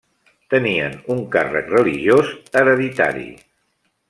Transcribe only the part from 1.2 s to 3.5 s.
càrrec religiós hereditari.